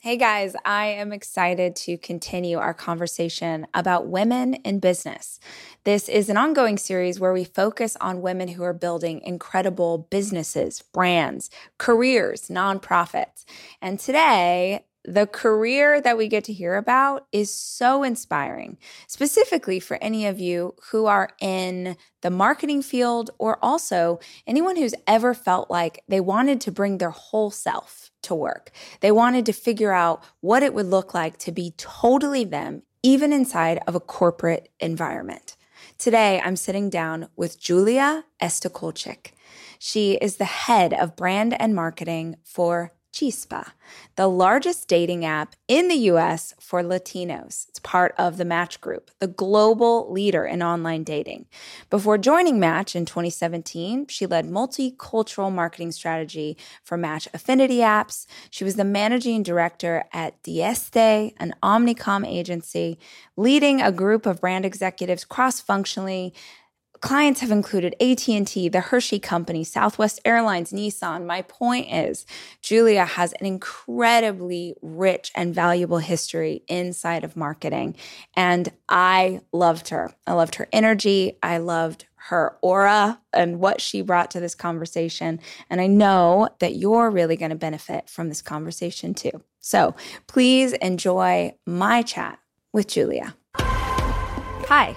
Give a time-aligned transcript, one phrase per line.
[0.00, 5.40] Hey guys, I am excited to continue our conversation about women in business.
[5.82, 10.82] This is an ongoing series where we focus on women who are building incredible businesses,
[10.94, 13.44] brands, careers, nonprofits.
[13.82, 18.78] And today, the career that we get to hear about is so inspiring,
[19.08, 24.94] specifically for any of you who are in the marketing field or also anyone who's
[25.08, 28.70] ever felt like they wanted to bring their whole self to work.
[29.00, 33.32] They wanted to figure out what it would look like to be totally them, even
[33.32, 35.56] inside of a corporate environment.
[35.98, 39.32] Today, I'm sitting down with Julia Estacolchic.
[39.78, 43.72] She is the head of brand and marketing for Chispa,
[44.14, 47.68] the largest dating app in the US for Latinos.
[47.68, 51.46] It's part of the Match Group, the global leader in online dating.
[51.90, 58.26] Before joining Match in 2017, she led multicultural marketing strategy for Match Affinity apps.
[58.50, 63.00] She was the managing director at Dieste, an Omnicom agency,
[63.36, 66.32] leading a group of brand executives cross-functionally
[67.00, 71.26] clients have included AT&T, the Hershey Company, Southwest Airlines, Nissan.
[71.26, 72.26] My point is
[72.62, 77.96] Julia has an incredibly rich and valuable history inside of marketing
[78.34, 80.14] and I loved her.
[80.26, 85.40] I loved her energy, I loved her aura and what she brought to this conversation
[85.70, 89.42] and I know that you're really going to benefit from this conversation too.
[89.60, 89.94] So,
[90.26, 92.38] please enjoy my chat
[92.72, 93.34] with Julia.
[93.56, 94.96] Hi.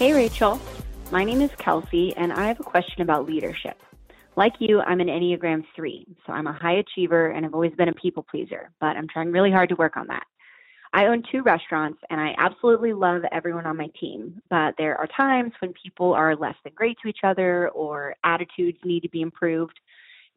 [0.00, 0.58] Hey, Rachel.
[1.12, 3.76] My name is Kelsey, and I have a question about leadership.
[4.34, 7.90] Like you, I'm an Enneagram 3, so I'm a high achiever and I've always been
[7.90, 10.22] a people pleaser, but I'm trying really hard to work on that.
[10.94, 15.06] I own two restaurants and I absolutely love everyone on my team, but there are
[15.06, 19.20] times when people are less than great to each other or attitudes need to be
[19.20, 19.78] improved.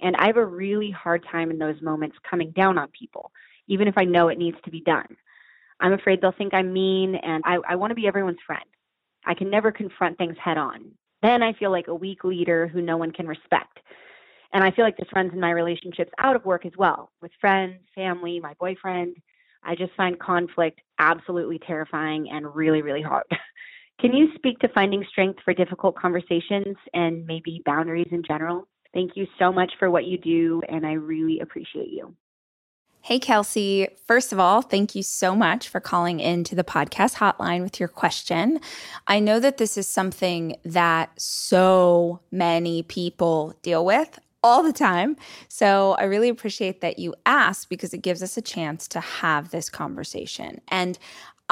[0.02, 3.32] And I have a really hard time in those moments coming down on people,
[3.70, 5.16] even if I know it needs to be done.
[5.80, 8.66] I'm afraid they'll think I'm mean and I, I want to be everyone's friend.
[9.26, 10.92] I can never confront things head on.
[11.22, 13.80] Then I feel like a weak leader who no one can respect.
[14.54, 17.32] And I feel like this runs in my relationships out of work as well, with
[17.42, 19.16] friends, family, my boyfriend.
[19.64, 23.24] I just find conflict absolutely terrifying and really, really hard.
[24.02, 28.68] Can you speak to finding strength for difficult conversations and maybe boundaries in general?
[28.94, 32.14] Thank you so much for what you do, and I really appreciate you.
[33.06, 33.90] Hey, Kelsey.
[34.08, 37.90] First of all, thank you so much for calling into the podcast hotline with your
[37.90, 38.62] question.
[39.08, 45.18] I know that this is something that so many people deal with all the time.
[45.50, 49.52] So I really appreciate that you asked because it gives us a chance to have
[49.52, 50.62] this conversation.
[50.70, 50.98] And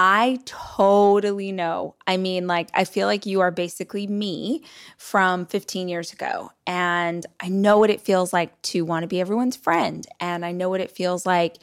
[0.03, 1.93] I totally know.
[2.07, 4.63] I mean, like, I feel like you are basically me
[4.97, 6.49] from 15 years ago.
[6.65, 10.07] And I know what it feels like to want to be everyone's friend.
[10.19, 11.57] And I know what it feels like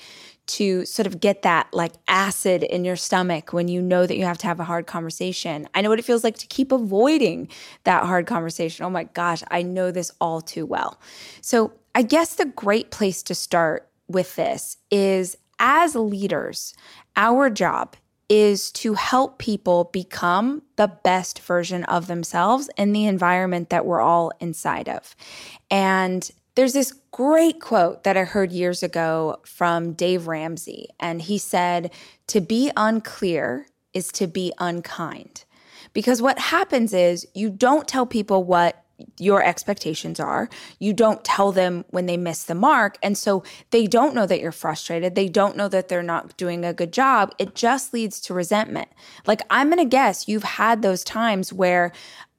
[0.46, 4.24] to sort of get that like acid in your stomach when you know that you
[4.24, 5.68] have to have a hard conversation.
[5.74, 7.48] I know what it feels like to keep avoiding
[7.82, 8.84] that hard conversation.
[8.84, 11.00] Oh my gosh, I know this all too well.
[11.40, 16.74] So, I guess the great place to start with this is as leaders,
[17.16, 17.96] our job
[18.28, 24.00] is to help people become the best version of themselves in the environment that we're
[24.00, 25.16] all inside of.
[25.70, 31.38] And there's this great quote that I heard years ago from Dave Ramsey, and he
[31.38, 31.92] said,
[32.28, 35.44] To be unclear is to be unkind.
[35.92, 38.84] Because what happens is you don't tell people what
[39.18, 40.48] your expectations are.
[40.78, 42.98] You don't tell them when they miss the mark.
[43.02, 45.14] And so they don't know that you're frustrated.
[45.14, 47.34] They don't know that they're not doing a good job.
[47.38, 48.88] It just leads to resentment.
[49.26, 51.92] Like, I'm going to guess you've had those times where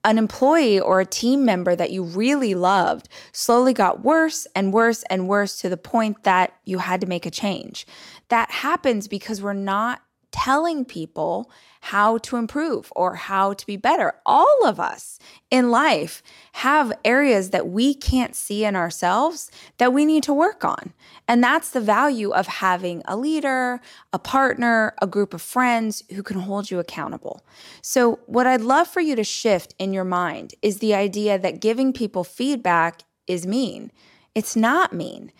[0.03, 5.03] an employee or a team member that you really loved slowly got worse and worse
[5.09, 7.85] and worse to the point that you had to make a change.
[8.29, 11.49] That happens because we're not telling people
[11.81, 14.13] how to improve or how to be better.
[14.25, 15.17] All of us
[15.49, 16.21] in life
[16.53, 20.93] have areas that we can't see in ourselves that we need to work on.
[21.27, 23.79] And that's the value of having a leader,
[24.11, 27.45] a partner, a group of friends who can hold you accountable.
[27.81, 31.61] So, what I'd love for you to shift in your mind is the idea that
[31.61, 33.91] giving people feedback is mean.
[34.35, 35.31] It's not mean,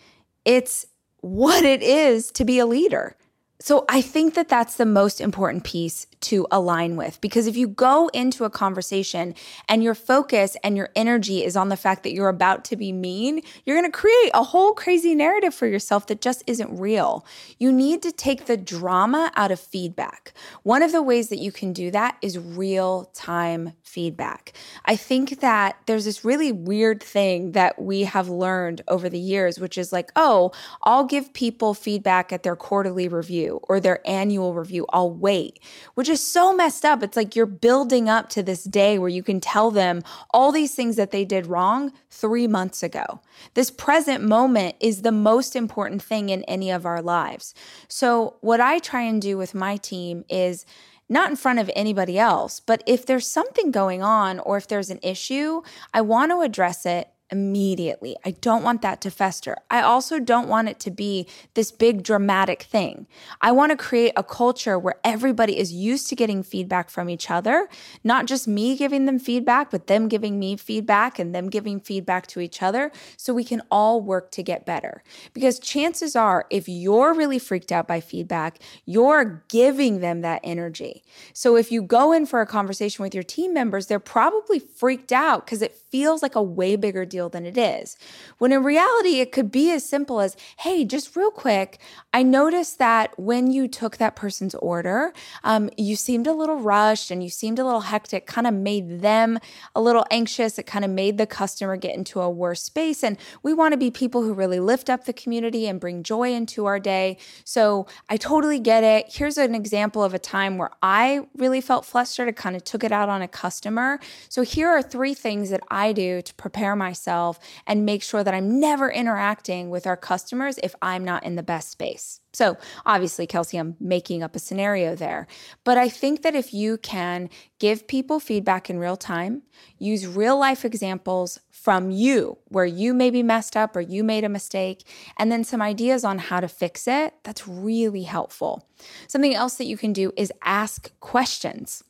[0.44, 0.86] it's
[1.20, 3.16] what it is to be a leader.
[3.62, 7.68] So I think that that's the most important piece to align with because if you
[7.68, 9.34] go into a conversation
[9.68, 12.90] and your focus and your energy is on the fact that you're about to be
[12.90, 17.26] mean, you're going to create a whole crazy narrative for yourself that just isn't real.
[17.58, 20.32] You need to take the drama out of feedback.
[20.62, 24.54] One of the ways that you can do that is real time feedback.
[24.86, 29.58] I think that there's this really weird thing that we have learned over the years,
[29.58, 30.52] which is like, oh,
[30.82, 34.86] I'll give people feedback at their quarterly review or their annual review.
[34.92, 35.60] I'll wait,
[35.94, 37.02] which is so messed up.
[37.02, 40.74] It's like you're building up to this day where you can tell them all these
[40.74, 43.20] things that they did wrong three months ago.
[43.54, 47.54] This present moment is the most important thing in any of our lives.
[47.88, 50.64] So, what I try and do with my team is
[51.08, 54.90] not in front of anybody else, but if there's something going on or if there's
[54.90, 55.60] an issue,
[55.92, 58.16] I want to address it immediately.
[58.24, 59.56] I don't want that to fester.
[59.70, 63.06] I also don't want it to be this big dramatic thing.
[63.40, 67.30] I want to create a culture where everybody is used to getting feedback from each
[67.30, 67.68] other,
[68.02, 72.26] not just me giving them feedback, but them giving me feedback and them giving feedback
[72.28, 75.02] to each other so we can all work to get better.
[75.32, 81.02] Because chances are, if you're really freaked out by feedback, you're giving them that energy.
[81.32, 85.12] So if you go in for a conversation with your team members, they're probably freaked
[85.12, 87.96] out because it feels like a way bigger deal deal than it is.
[88.38, 91.78] When in reality, it could be as simple as hey, just real quick,
[92.14, 95.12] I noticed that when you took that person's order,
[95.44, 99.00] um, you seemed a little rushed and you seemed a little hectic, kind of made
[99.00, 99.38] them
[99.74, 100.58] a little anxious.
[100.58, 103.04] It kind of made the customer get into a worse space.
[103.04, 106.32] And we want to be people who really lift up the community and bring joy
[106.32, 107.18] into our day.
[107.44, 109.06] So I totally get it.
[109.10, 112.28] Here's an example of a time where I really felt flustered.
[112.28, 114.00] I kind of took it out on a customer.
[114.28, 118.22] So here are three things that I do to prepare myself myself and make sure
[118.22, 122.20] that I'm never interacting with our customers if I'm not in the best space.
[122.32, 125.26] So, obviously, Kelsey, I'm making up a scenario there.
[125.64, 127.28] But I think that if you can
[127.58, 129.42] give people feedback in real time,
[129.78, 134.28] use real life examples from you where you maybe messed up or you made a
[134.28, 134.86] mistake,
[135.18, 138.64] and then some ideas on how to fix it, that's really helpful.
[139.08, 141.82] Something else that you can do is ask questions.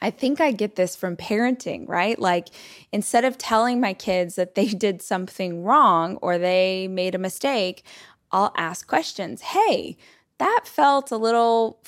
[0.00, 2.18] I think I get this from parenting, right?
[2.18, 2.48] Like
[2.92, 7.84] instead of telling my kids that they did something wrong or they made a mistake,
[8.30, 9.40] I'll ask questions.
[9.42, 9.96] Hey,
[10.38, 11.82] that felt a little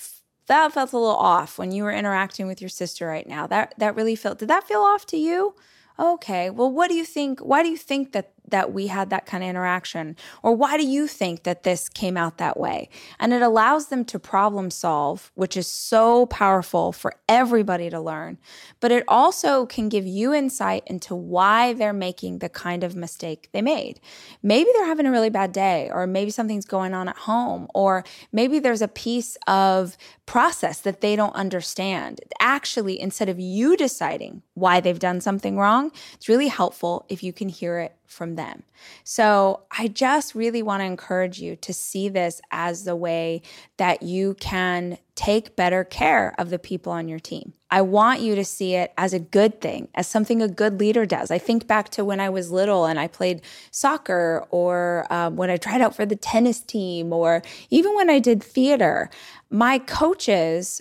[0.46, 3.46] that felt a little off when you were interacting with your sister right now.
[3.46, 5.54] That that really felt Did that feel off to you?
[5.98, 6.50] Okay.
[6.50, 7.40] Well, what do you think?
[7.40, 10.16] Why do you think that that we had that kind of interaction?
[10.42, 12.88] Or why do you think that this came out that way?
[13.18, 18.38] And it allows them to problem solve, which is so powerful for everybody to learn.
[18.80, 23.48] But it also can give you insight into why they're making the kind of mistake
[23.52, 24.00] they made.
[24.42, 28.04] Maybe they're having a really bad day, or maybe something's going on at home, or
[28.32, 29.96] maybe there's a piece of
[30.26, 32.20] process that they don't understand.
[32.40, 37.32] Actually, instead of you deciding why they've done something wrong, it's really helpful if you
[37.32, 38.64] can hear it from them.
[39.04, 43.42] So I just really want to encourage you to see this as the way
[43.76, 47.52] that you can take better care of the people on your team.
[47.70, 51.06] I want you to see it as a good thing, as something a good leader
[51.06, 51.30] does.
[51.30, 55.50] I think back to when I was little and I played soccer, or um, when
[55.50, 59.08] I tried out for the tennis team, or even when I did theater.
[59.50, 60.80] My coaches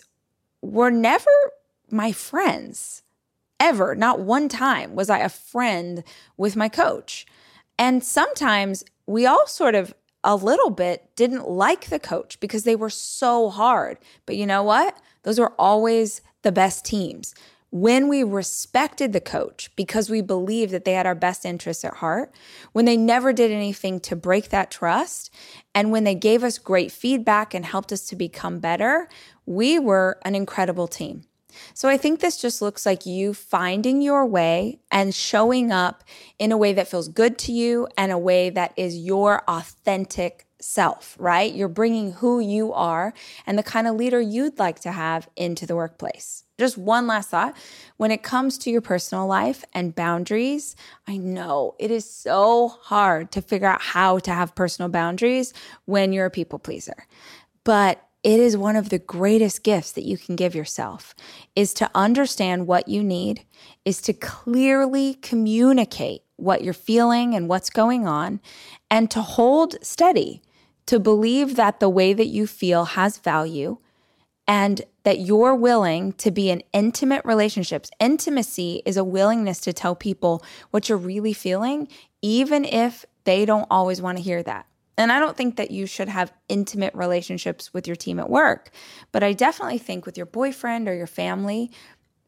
[0.62, 1.32] were never
[1.92, 3.04] my friends
[3.60, 6.04] ever, not one time was I a friend
[6.38, 7.26] with my coach.
[7.78, 12.76] And sometimes we all sort of a little bit didn't like the coach because they
[12.76, 13.98] were so hard.
[14.26, 14.98] But you know what?
[15.24, 17.34] Those were always the best teams.
[17.72, 21.96] When we respected the coach because we believed that they had our best interests at
[21.96, 22.34] heart,
[22.72, 25.32] when they never did anything to break that trust,
[25.76, 29.08] and when they gave us great feedback and helped us to become better,
[29.46, 31.26] we were an incredible team.
[31.74, 36.04] So I think this just looks like you finding your way and showing up
[36.38, 40.46] in a way that feels good to you and a way that is your authentic
[40.62, 41.54] self, right?
[41.54, 43.14] You're bringing who you are
[43.48, 46.44] and the kind of leader you'd like to have into the workplace.
[46.58, 47.56] Just one last thought.
[47.98, 50.76] When it comes to your personal life and boundaries,
[51.08, 55.54] I know it is so hard to figure out how to have personal boundaries
[55.86, 57.08] when you're a people pleaser.
[57.64, 61.16] But it is one of the greatest gifts that you can give yourself
[61.56, 63.46] is to understand what you need,
[63.86, 68.42] is to clearly communicate what you're feeling and what's going on,
[68.90, 70.42] and to hold steady,
[70.86, 73.78] to believe that the way that you feel has value
[74.48, 77.92] and that you're willing to be in intimate relationships.
[78.00, 81.88] Intimacy is a willingness to tell people what you're really feeling,
[82.22, 84.66] even if they don't always want to hear that.
[85.00, 88.70] And I don't think that you should have intimate relationships with your team at work,
[89.14, 91.72] but I definitely think with your boyfriend or your family,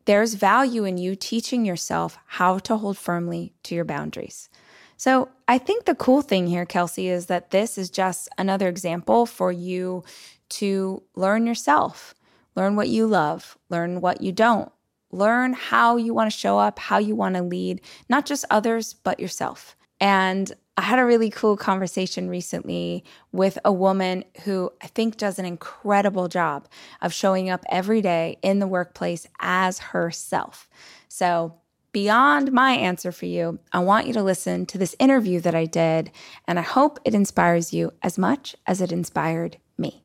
[0.06, 4.50] there's value in you teaching yourself how to hold firmly to your boundaries.
[4.96, 9.26] So I think the cool thing here, Kelsey, is that this is just another example
[9.26, 10.06] for you
[10.52, 12.16] to learn yourself,
[12.56, 14.72] learn what you love, learn what you don't,
[15.12, 18.94] learn how you want to show up, how you want to lead, not just others,
[18.94, 19.76] but yourself.
[20.02, 25.38] And I had a really cool conversation recently with a woman who I think does
[25.38, 26.68] an incredible job
[27.02, 30.68] of showing up every day in the workplace as herself.
[31.08, 31.54] So,
[31.92, 35.66] beyond my answer for you, I want you to listen to this interview that I
[35.66, 36.10] did,
[36.48, 40.04] and I hope it inspires you as much as it inspired me.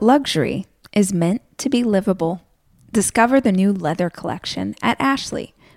[0.00, 2.42] Luxury is meant to be livable.
[2.92, 5.54] Discover the new leather collection at Ashley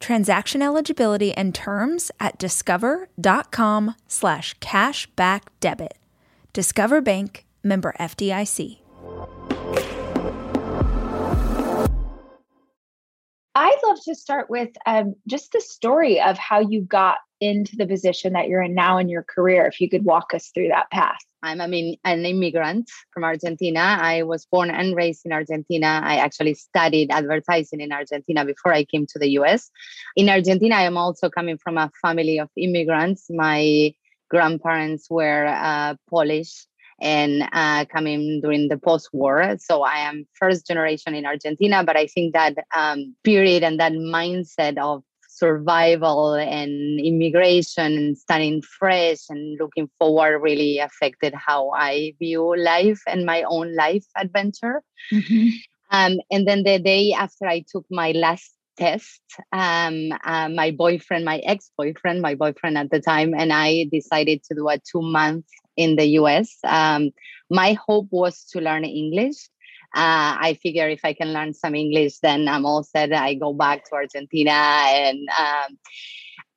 [0.00, 5.98] Transaction eligibility and terms at discover.com slash cashback debit.
[6.54, 8.78] Discover Bank, member FDIC.
[13.54, 17.86] I'd love to start with um, just the story of how you got into the
[17.86, 19.66] position that you're in now in your career.
[19.66, 21.18] If you could walk us through that path.
[21.42, 23.80] I'm I mean, an immigrant from Argentina.
[23.80, 26.00] I was born and raised in Argentina.
[26.04, 29.70] I actually studied advertising in Argentina before I came to the US.
[30.16, 33.26] In Argentina, I am also coming from a family of immigrants.
[33.30, 33.94] My
[34.28, 36.66] grandparents were uh, Polish
[37.00, 39.56] and uh, coming during the post-war.
[39.58, 43.92] So I am first generation in Argentina, but I think that um, period and that
[43.92, 45.02] mindset of
[45.40, 53.00] survival and immigration and starting fresh and looking forward really affected how I view life
[53.06, 54.82] and my own life adventure.
[55.10, 55.48] Mm-hmm.
[55.90, 61.24] Um, and then the day after I took my last test, um, uh, my boyfriend,
[61.24, 65.02] my ex boyfriend, my boyfriend at the time, and I decided to do a two
[65.02, 66.58] month in the US.
[66.64, 67.10] Um,
[67.50, 69.48] my hope was to learn English
[69.94, 73.12] uh, I figure if I can learn some English, then I'm all set.
[73.12, 75.28] I go back to Argentina and.
[75.38, 75.78] Um,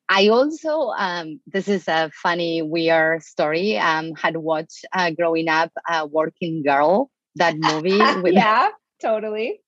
[0.06, 3.78] I also, um, this is a funny, weird story.
[3.78, 7.98] Um, had watched uh, growing up, uh, Working Girl, that movie.
[8.22, 8.68] With, yeah,
[9.00, 9.63] totally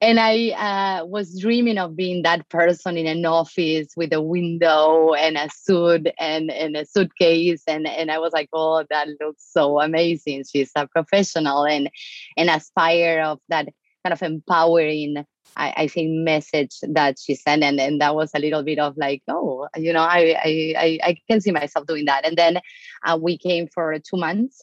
[0.00, 5.14] and I uh, was dreaming of being that person in an office with a window
[5.14, 7.62] and a suit and, and a suitcase.
[7.66, 10.44] And, and I was like, oh, that looks so amazing.
[10.44, 11.90] She's a professional and,
[12.36, 13.68] and aspire of that
[14.04, 15.24] kind of empowering,
[15.56, 17.64] I, I think, message that she sent.
[17.64, 21.16] And, and that was a little bit of like, oh, you know, I, I, I
[21.28, 22.24] can see myself doing that.
[22.24, 22.60] And then
[23.04, 24.62] uh, we came for two months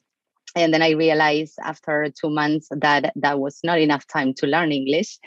[0.56, 4.72] and then i realized after two months that that was not enough time to learn
[4.72, 5.20] english.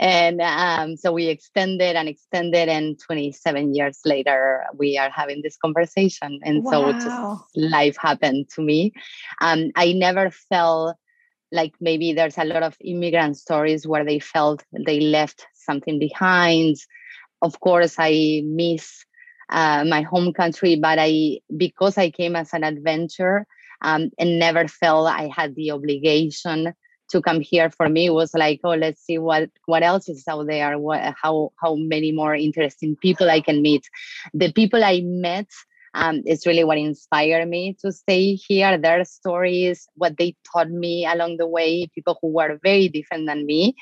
[0.00, 5.56] And um, so we extended and extended and 27 years later we are having this
[5.56, 6.40] conversation.
[6.42, 6.70] And wow.
[6.70, 8.92] so just life happened to me.
[9.40, 10.96] Um, i never felt
[11.52, 16.76] like maybe there's a lot of immigrant stories where they felt they left something behind.
[17.40, 19.04] Of course i miss
[19.50, 23.46] uh, my home country but i because i came as an adventure
[23.84, 26.74] um, and never felt I had the obligation
[27.10, 27.70] to come here.
[27.70, 31.14] For me it was like oh let's see what what else is out there what
[31.22, 33.88] how how many more interesting people i can meet.
[34.32, 35.50] The people i met
[35.96, 38.76] um, is really what inspired me to stay here.
[38.78, 43.46] Their stories what they taught me along the way people who were very different than
[43.46, 43.76] me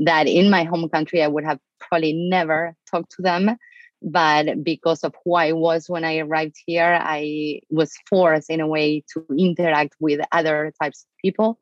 [0.00, 3.56] that in my home country i would have probably never talked to them
[4.04, 8.66] but because of who I was when I arrived here, I was forced in a
[8.66, 11.58] way to interact with other types of people,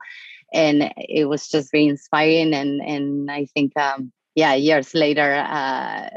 [0.53, 2.53] and it was just very inspiring.
[2.53, 6.09] And and I think, um, yeah, years later, uh,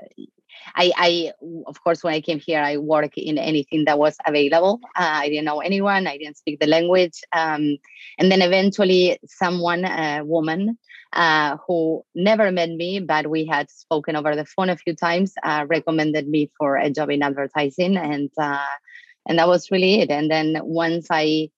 [0.75, 1.32] I, I,
[1.67, 4.82] of course, when I came here, I worked in anything that was available.
[4.96, 6.05] Uh, I didn't know anyone.
[6.05, 7.22] I didn't speak the language.
[7.32, 7.77] Um,
[8.20, 10.77] and then eventually, someone, a woman,
[11.13, 15.34] uh, who never met me, but we had spoken over the phone a few times,
[15.44, 18.75] uh, recommended me for a job in advertising, and uh,
[19.25, 20.12] and that was really it.
[20.12, 21.50] And then once I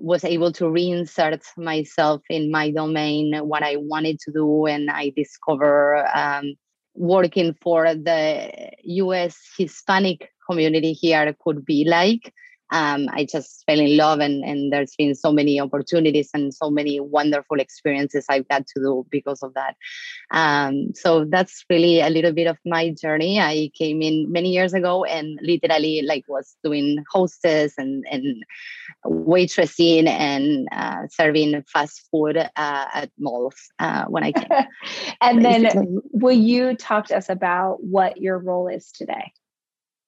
[0.00, 5.10] was able to reinsert myself in my domain, what I wanted to do, and I
[5.10, 6.54] discover um,
[6.98, 9.38] working for the U.S.
[9.56, 12.34] Hispanic community here could be like
[12.70, 16.70] um, I just fell in love, and, and there's been so many opportunities and so
[16.70, 19.76] many wonderful experiences I've got to do because of that.
[20.30, 23.40] Um, so that's really a little bit of my journey.
[23.40, 28.44] I came in many years ago and literally like was doing hostess and and
[29.04, 34.48] waitressing and uh, serving fast food uh, at malls uh, when I came.
[35.20, 39.32] and then, will you talk to us about what your role is today?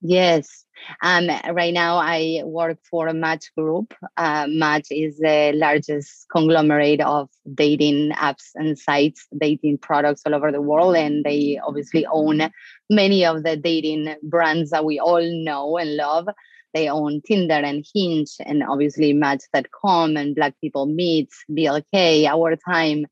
[0.02, 0.64] Yes.
[1.02, 3.92] Um, right now, I work for a Match Group.
[4.16, 10.50] Uh, Match is the largest conglomerate of dating apps and sites, dating products all over
[10.50, 10.96] the world.
[10.96, 12.50] And they obviously own
[12.88, 16.28] many of the dating brands that we all know and love.
[16.74, 23.06] They own Tinder and Hinge and obviously Match.com and Black People Meet, BLK, Our Time.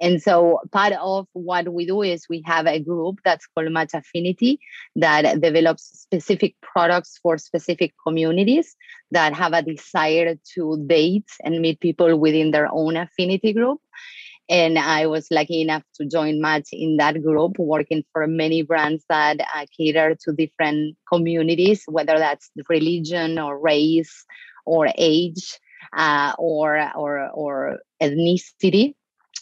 [0.00, 3.90] And so part of what we do is we have a group that's called Match
[3.94, 4.60] Affinity
[4.96, 8.76] that develops specific products for specific communities
[9.10, 13.80] that have a desire to date and meet people within their own affinity group.
[14.48, 19.02] And I was lucky enough to join Match in that group, working for many brands
[19.08, 24.24] that uh, cater to different communities, whether that's religion or race
[24.66, 25.58] or age
[25.96, 28.94] uh, or, or, or ethnicity.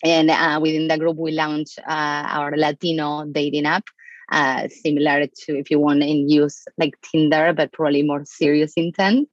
[0.05, 3.85] And uh, within the group, we launched uh, our Latino dating app.
[4.31, 9.29] Uh, similar to if you want in use like Tinder, but probably more serious intent.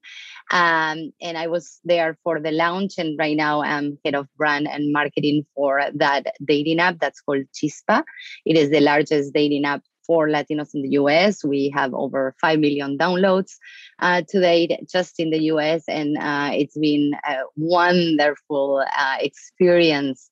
[0.52, 4.68] Um, and I was there for the launch, and right now I'm head of brand
[4.68, 8.04] and marketing for that dating app that's called Chispa.
[8.46, 11.44] It is the largest dating app for Latinos in the US.
[11.44, 13.52] We have over 5 million downloads
[14.00, 20.32] uh, to date just in the US, and uh, it's been a wonderful uh, experience.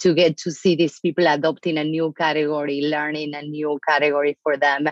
[0.00, 4.56] To get to see these people adopting a new category, learning a new category for
[4.56, 4.88] them,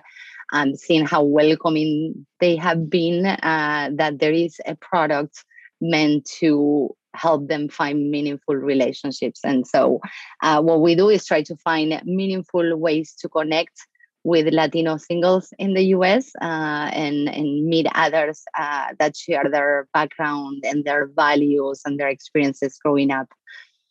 [0.52, 5.44] and seeing how welcoming they have been, uh, that there is a product
[5.80, 9.40] meant to help them find meaningful relationships.
[9.44, 10.00] And so,
[10.42, 13.86] uh, what we do is try to find meaningful ways to connect
[14.24, 19.86] with Latino singles in the US uh, and, and meet others uh, that share their
[19.92, 23.28] background and their values and their experiences growing up.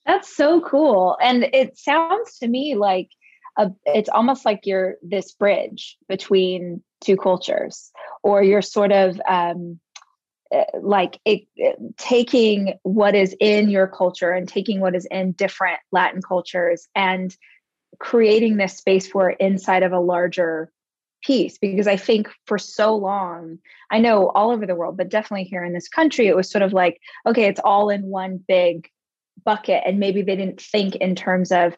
[0.06, 1.18] That's so cool.
[1.22, 3.10] And it sounds to me like
[3.58, 9.80] a, it's almost like you're this bridge between two cultures, or you're sort of um,
[10.52, 15.34] eh, like it, it, taking what is in your culture and taking what is in
[15.34, 17.36] different Latin cultures and
[18.00, 20.72] creating this space for inside of a larger
[21.24, 23.60] piece because I think for so long,
[23.92, 26.64] I know all over the world, but definitely here in this country, it was sort
[26.64, 28.90] of like, okay, it's all in one big
[29.44, 29.84] bucket.
[29.86, 31.76] And maybe they didn't think in terms of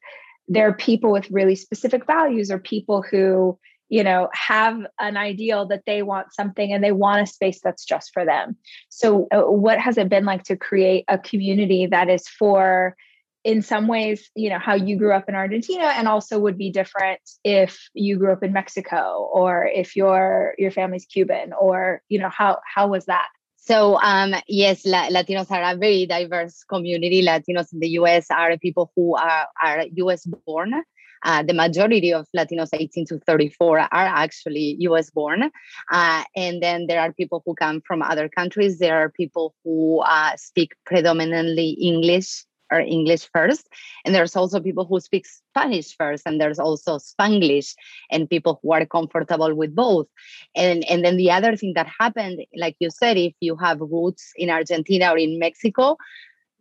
[0.48, 3.58] there are people with really specific values or people who
[3.90, 7.86] you know have an ideal that they want something and they want a space that's
[7.86, 8.56] just for them
[8.90, 12.96] so uh, what has it been like to create a community that is for
[13.44, 16.72] in some ways you know how you grew up in argentina and also would be
[16.72, 22.18] different if you grew up in mexico or if your your family's cuban or you
[22.18, 23.28] know how how was that
[23.66, 27.24] so um, yes, La- Latinos are a very diverse community.
[27.24, 28.28] Latinos in the U.S.
[28.30, 30.26] are people who are, are U.S.
[30.46, 30.84] born.
[31.24, 35.50] Uh, the majority of Latinos 18 to 34 are actually US born.
[35.92, 38.78] Uh, and then there are people who come from other countries.
[38.78, 43.68] There are people who uh, speak predominantly English or English first.
[44.04, 47.74] And there's also people who speak Spanish first, and there's also Spanglish,
[48.12, 50.08] and people who are comfortable with both.
[50.56, 54.32] And, and then the other thing that happened, like you said, if you have roots
[54.36, 55.98] in Argentina or in Mexico,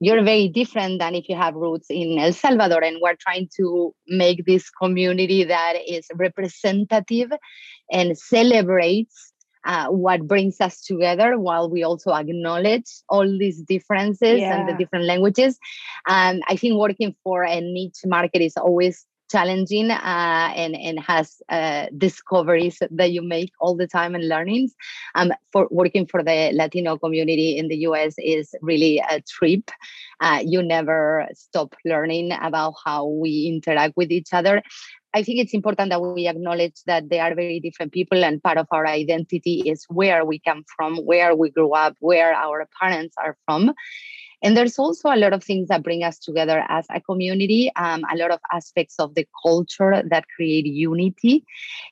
[0.01, 2.83] you're very different than if you have roots in El Salvador.
[2.83, 7.33] And we're trying to make this community that is representative
[7.90, 9.33] and celebrates
[9.64, 14.59] uh, what brings us together while we also acknowledge all these differences yeah.
[14.59, 15.59] and the different languages.
[16.09, 21.42] Um, I think working for a niche market is always challenging uh, and and has
[21.49, 24.75] uh, discoveries that you make all the time and learnings.
[25.14, 28.14] Um, for working for the Latino community in the U.S.
[28.18, 29.70] is really a trip.
[30.20, 34.62] Uh, you never stop learning about how we interact with each other.
[35.16, 38.59] I think it's important that we acknowledge that they are very different people, and part
[38.59, 43.14] of our identity is where we come from, where we grew up, where our parents
[43.25, 43.73] are from.
[44.42, 48.03] And there's also a lot of things that bring us together as a community, um,
[48.12, 51.44] a lot of aspects of the culture that create unity.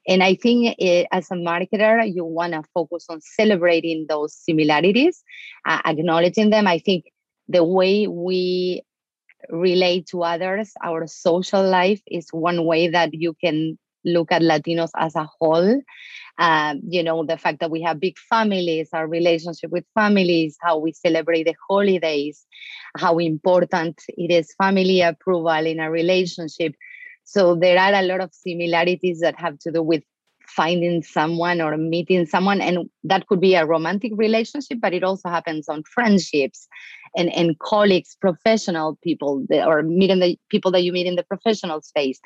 [0.06, 5.22] And I think it, as a marketer, you want to focus on celebrating those similarities,
[5.66, 6.66] uh, acknowledging them.
[6.66, 7.04] I think
[7.48, 8.82] the way we
[9.48, 14.90] relate to others, our social life is one way that you can look at Latinos
[14.96, 15.82] as a whole.
[16.38, 20.78] Um, you know the fact that we have big families our relationship with families how
[20.78, 22.46] we celebrate the holidays
[22.96, 26.74] how important it is family approval in a relationship.
[27.24, 30.02] So there are a lot of similarities that have to do with
[30.56, 35.28] finding someone or meeting someone and that could be a romantic relationship but it also
[35.28, 36.68] happens on friendships
[37.16, 41.24] and, and colleagues professional people that, or meeting the people that you meet in the
[41.24, 42.20] professional space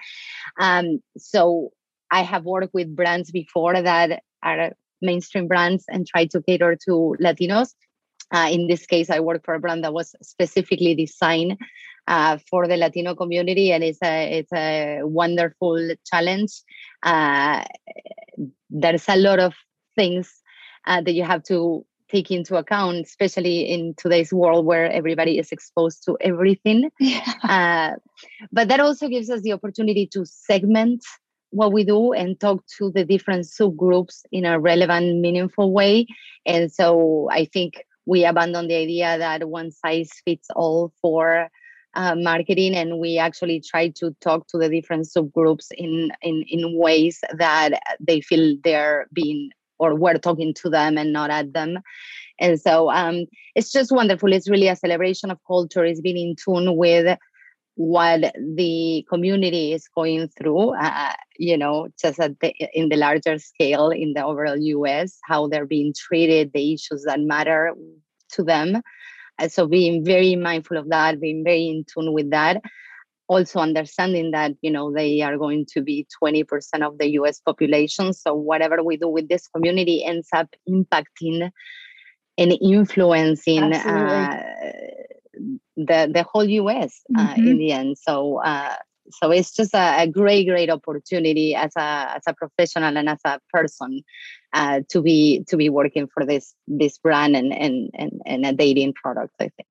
[0.58, 1.70] um, so
[2.10, 7.16] I have worked with brands before that are mainstream brands and try to cater to
[7.20, 7.74] Latinos.
[8.32, 11.58] Uh, in this case, I work for a brand that was specifically designed
[12.08, 16.62] uh, for the Latino community, and it's a it's a wonderful challenge.
[17.02, 17.64] Uh,
[18.70, 19.54] there's a lot of
[19.96, 20.42] things
[20.86, 25.50] uh, that you have to take into account, especially in today's world where everybody is
[25.50, 26.90] exposed to everything.
[27.00, 27.32] Yeah.
[27.42, 27.96] Uh,
[28.52, 31.02] but that also gives us the opportunity to segment
[31.50, 36.06] what we do and talk to the different subgroups in a relevant, meaningful way.
[36.44, 41.48] And so I think we abandon the idea that one size fits all for
[41.96, 46.78] uh, marketing and we actually try to talk to the different subgroups in, in in
[46.78, 51.78] ways that they feel they're being or we're talking to them and not at them.
[52.38, 54.32] And so um, it's just wonderful.
[54.32, 55.84] It's really a celebration of culture.
[55.84, 57.18] It's being in tune with
[57.76, 63.38] what the community is going through, uh, you know, just at the, in the larger
[63.38, 67.74] scale in the overall US, how they're being treated, the issues that matter
[68.32, 68.82] to them.
[69.38, 72.62] Uh, so being very mindful of that, being very in tune with that.
[73.28, 76.46] Also understanding that, you know, they are going to be 20%
[76.86, 78.12] of the US population.
[78.12, 81.50] So whatever we do with this community ends up impacting
[82.38, 84.42] and influencing uh,
[85.76, 87.48] the the whole US uh, mm-hmm.
[87.48, 87.98] in the end.
[87.98, 88.76] So uh,
[89.10, 93.20] so it's just a, a, great great opportunity as a as a professional and as
[93.24, 94.02] a person
[94.56, 98.52] uh, to be to be working for this this brand and and and, and a
[98.54, 99.34] dating product.
[99.38, 99.68] I think.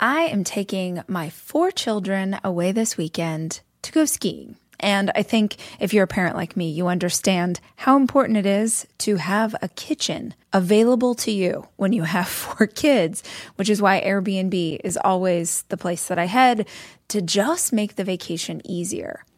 [0.00, 4.56] I am taking my four children away this weekend to go skiing.
[4.80, 8.84] And I think if you're a parent like me, you understand how important it is
[8.98, 13.22] to have a kitchen available to you when you have four kids,
[13.54, 16.66] which is why Airbnb is always the place that I head
[17.08, 19.24] to just make the vacation easier.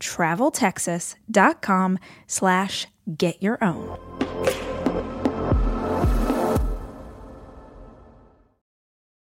[0.00, 3.98] traveltexas.com slash get your own.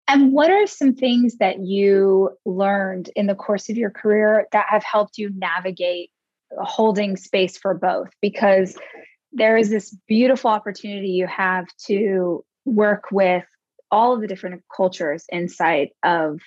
[0.07, 4.67] And what are some things that you learned in the course of your career that
[4.69, 6.12] have helped you navigate
[6.55, 8.09] holding space for both?
[8.21, 8.77] Because
[9.31, 13.43] there is this beautiful opportunity you have to work with
[13.89, 16.39] all of the different cultures inside of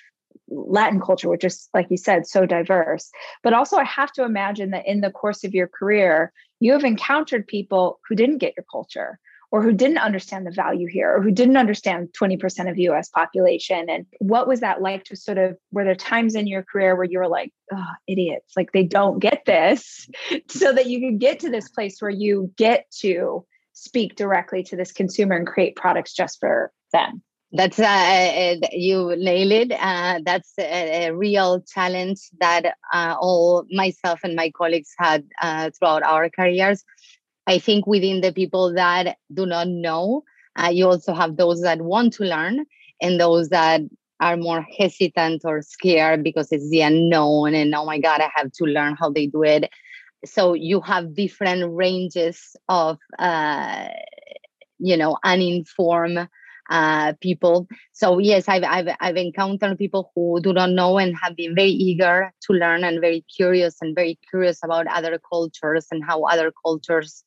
[0.48, 3.10] Latin culture, which is, like you said, so diverse.
[3.42, 6.84] But also, I have to imagine that in the course of your career, you have
[6.84, 9.18] encountered people who didn't get your culture
[9.52, 13.88] or who didn't understand the value here or who didn't understand 20% of US population.
[13.88, 17.04] And what was that like to sort of, were there times in your career where
[17.04, 20.08] you were like, oh, idiots, like they don't get this,
[20.48, 24.76] so that you could get to this place where you get to speak directly to
[24.76, 27.22] this consumer and create products just for them?
[27.52, 29.72] That's uh, uh, you nailed it.
[29.72, 35.70] Uh, that's a, a, real challenge that uh, all myself and my colleagues had uh,
[35.70, 36.84] throughout our careers.
[37.46, 40.24] I think within the people that do not know,
[40.56, 42.66] uh, you also have those that want to learn
[43.00, 43.82] and those that
[44.18, 48.50] are more hesitant or scared because it's the unknown and oh my god, I have
[48.52, 49.70] to learn how they do it.
[50.24, 52.98] So you have different ranges of
[54.78, 56.28] you know uninformed
[56.70, 57.68] uh, people.
[57.92, 61.70] So yes, I've, I've I've encountered people who do not know and have been very
[61.70, 66.52] eager to learn and very curious and very curious about other cultures and how other
[66.64, 67.24] cultures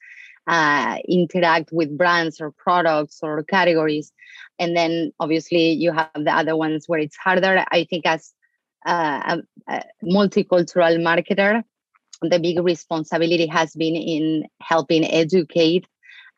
[0.48, 4.12] uh, interact with brands or products or categories.
[4.58, 7.64] And then obviously you have the other ones where it's harder.
[7.72, 8.34] I think as
[8.86, 11.64] uh, a, a multicultural marketer,
[12.22, 15.88] the big responsibility has been in helping educate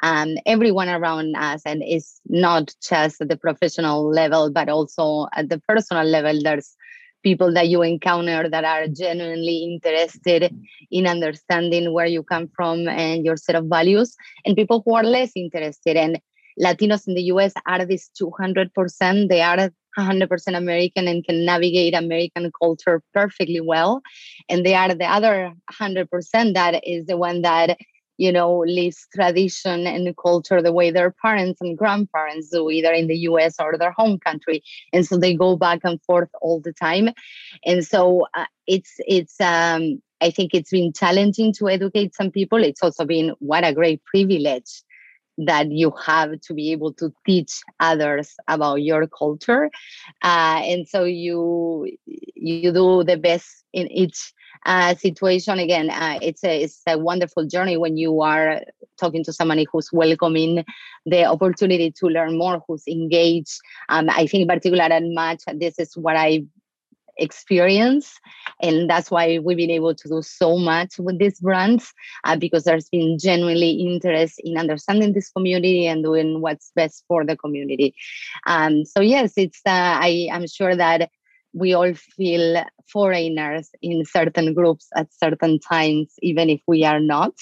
[0.02, 5.50] um, everyone around us and it's not just at the professional level but also at
[5.50, 6.76] the personal level there's
[7.24, 10.56] people that you encounter that are genuinely interested
[10.90, 15.04] in understanding where you come from and your set of values and people who are
[15.04, 15.98] less interested.
[15.98, 16.20] And
[16.60, 22.52] latinos in the us are this 200% they are 100% american and can navigate american
[22.62, 24.02] culture perfectly well.
[24.50, 27.78] And they are the other 100% that is the one that
[28.22, 33.08] you know, lives tradition and culture the way their parents and grandparents do, either in
[33.08, 34.62] the US or their home country.
[34.94, 37.10] And so they go back and forth all the time.
[37.66, 42.64] And so uh, it's, it's, um, I think it's been challenging to educate some people.
[42.64, 44.84] It's also been what a great privilege
[45.40, 49.72] that you have to be able to teach others about your culture
[50.22, 51.90] uh, and so you
[52.36, 54.34] you do the best in each
[54.66, 55.60] uh, situation.
[55.60, 58.62] Again uh, it's a it's a wonderful journey when you are
[59.00, 60.64] talking to somebody who's welcoming
[61.06, 63.60] the opportunity to learn more who's engaged.
[63.90, 66.44] Um, i think in particular at match this is what i
[67.18, 68.20] experience
[68.62, 71.94] and that's why we've been able to do so much with these brands
[72.24, 77.26] uh, because there's been genuinely interest in understanding this community and doing what's best for
[77.26, 77.94] the community.
[78.48, 81.10] Um, so yes it's uh, i i'm sure that
[81.54, 87.34] we all feel foreigners in certain groups at certain times, even if we are not.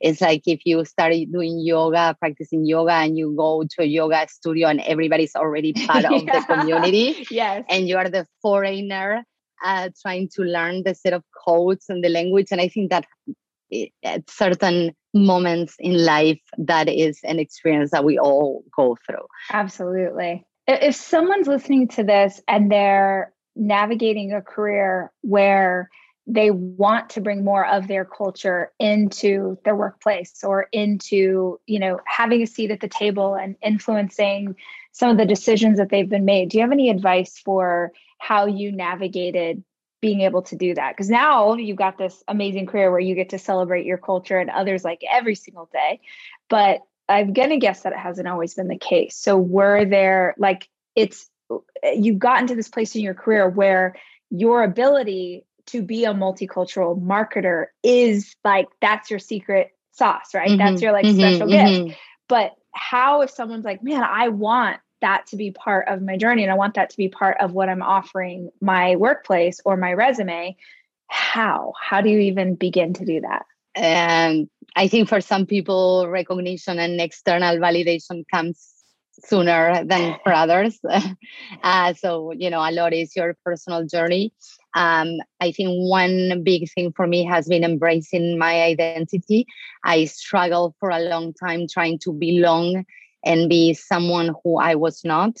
[0.00, 4.26] It's like if you start doing yoga, practicing yoga, and you go to a yoga
[4.28, 7.26] studio and everybody's already part of the community.
[7.30, 7.64] Yes.
[7.68, 9.24] And you are the foreigner
[9.64, 12.48] uh, trying to learn the set of codes and the language.
[12.50, 13.06] And I think that
[14.04, 20.44] at certain moments in life that is an experience that we all go through absolutely
[20.66, 25.90] if someone's listening to this and they're navigating a career where
[26.26, 32.00] they want to bring more of their culture into their workplace or into you know
[32.06, 34.56] having a seat at the table and influencing
[34.92, 36.48] some of the decisions that they've been made.
[36.48, 39.62] Do you have any advice for how you navigated
[40.00, 40.92] being able to do that?
[40.92, 44.50] Because now you've got this amazing career where you get to celebrate your culture and
[44.50, 46.00] others like every single day
[46.48, 49.16] but i'm going to guess that it hasn't always been the case.
[49.16, 51.28] So were there like it's
[51.82, 53.96] you've gotten to this place in your career where
[54.30, 60.48] your ability to be a multicultural marketer is like that's your secret sauce, right?
[60.48, 61.86] Mm-hmm, that's your like mm-hmm, special mm-hmm.
[61.86, 61.98] gift.
[62.28, 66.42] But how if someone's like, man, I want that to be part of my journey
[66.42, 69.92] and I want that to be part of what I'm offering my workplace or my
[69.92, 70.56] resume,
[71.08, 71.74] how?
[71.80, 73.44] How do you even begin to do that?
[73.74, 78.73] And I think for some people, recognition and external validation comes
[79.22, 80.78] sooner than for others.
[81.62, 84.32] uh, so, you know, a lot is your personal journey.
[84.74, 89.46] Um, I think one big thing for me has been embracing my identity.
[89.84, 92.84] I struggled for a long time trying to belong
[93.24, 95.36] and be someone who I was not.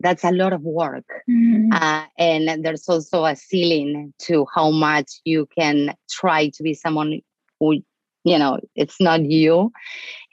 [0.00, 1.06] That's a lot of work.
[1.30, 1.72] Mm-hmm.
[1.72, 7.20] Uh, and there's also a ceiling to how much you can try to be someone
[7.58, 7.82] who
[8.24, 9.70] you know it's not you.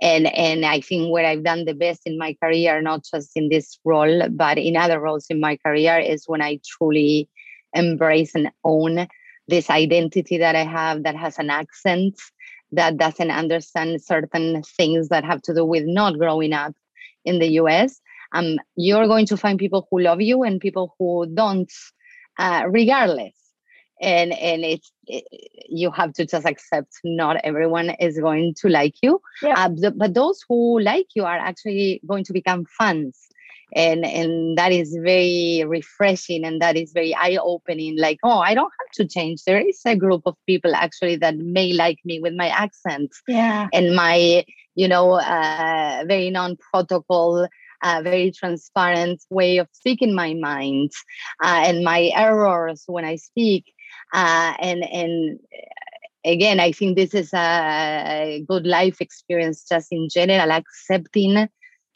[0.02, 3.50] And and i think where i've done the best in my career not just in
[3.50, 7.30] this role but in other roles in my career is when i truly
[7.74, 9.08] embrace and own
[9.48, 12.20] this identity that i have that has an accent
[12.72, 16.74] that doesn't understand certain things that have to do with not growing up
[17.26, 18.00] in the us
[18.34, 21.72] um, you're going to find people who love you and people who don't
[22.40, 23.41] uh, regardless
[24.02, 25.24] and and it's it,
[25.70, 29.54] you have to just accept not everyone is going to like you yeah.
[29.58, 33.18] uh, but, those who like you are actually going to become fans
[33.74, 38.54] and and that is very refreshing and that is very eye opening like oh i
[38.54, 42.20] don't have to change there is a group of people actually that may like me
[42.20, 44.44] with my accent yeah and my
[44.76, 47.48] you know uh, very non protocol
[47.84, 50.92] a very transparent way of speaking my mind
[51.44, 53.74] uh, and my errors when I speak.
[54.13, 55.39] Uh, and and
[56.26, 61.47] again, I think this is a good life experience just in general, accepting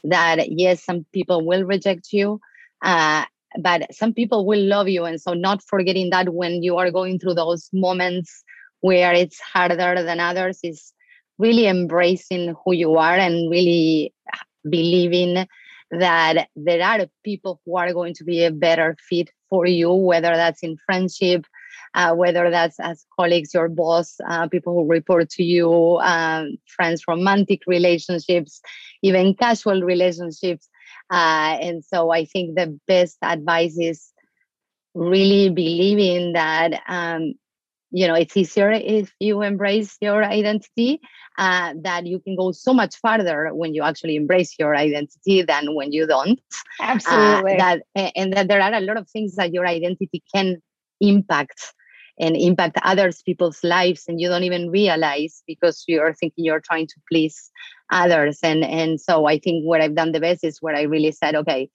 [0.04, 2.40] that yes, some people will reject you.
[2.82, 3.26] Uh,
[3.60, 7.18] but some people will love you and so not forgetting that when you are going
[7.18, 8.44] through those moments
[8.82, 10.94] where it's harder than others is
[11.38, 14.14] really embracing who you are and really
[14.70, 15.48] believing
[15.92, 20.36] that there are people who are going to be a better fit for you, whether
[20.36, 21.46] that's in friendship,
[21.96, 27.04] uh, whether that's as colleagues, your boss, uh, people who report to you, um, friends,
[27.08, 28.62] romantic relationships,
[29.02, 30.70] even casual relationships.
[31.10, 34.12] Uh, and so I think the best advice is
[34.94, 37.34] really believing that um,
[37.92, 41.00] you know it's easier if you embrace your identity
[41.38, 45.76] uh, that you can go so much farther when you actually embrace your identity than
[45.76, 46.40] when you don't.
[46.82, 47.54] Absolutely.
[47.54, 50.62] uh, that and that there are a lot of things that your identity can
[51.00, 51.74] impact
[52.20, 56.88] and impact others people's lives and you don't even realize because you're thinking you're trying
[56.88, 57.52] to please
[57.92, 61.12] others and and so i think what i've done the best is where i really
[61.12, 61.70] said okay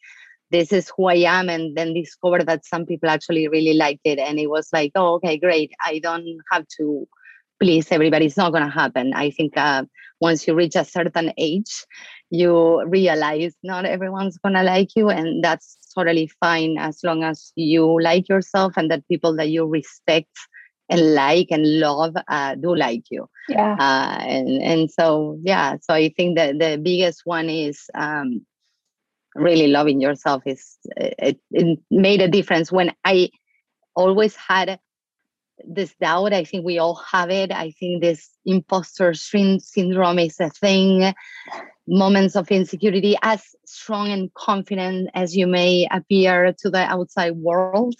[0.51, 4.19] this is who I am, and then discover that some people actually really liked it.
[4.19, 5.73] And it was like, oh, okay, great.
[5.85, 7.07] I don't have to
[7.61, 8.27] please everybody.
[8.27, 9.13] It's not going to happen.
[9.15, 9.85] I think uh,
[10.21, 11.87] once you reach a certain age,
[12.31, 17.53] you realize not everyone's going to like you, and that's totally fine as long as
[17.57, 20.37] you like yourself and that people that you respect
[20.89, 23.29] and like and love uh, do like you.
[23.49, 23.77] Yeah.
[23.79, 28.45] Uh, and and so yeah, so I think that the biggest one is um,
[29.35, 33.29] really loving yourself is it, it made a difference when i
[33.95, 34.79] always had
[35.67, 40.51] this doubt i think we all have it i think this imposter syndrome is a
[40.51, 41.13] thing
[41.87, 47.97] moments of insecurity as strong and confident as you may appear to the outside world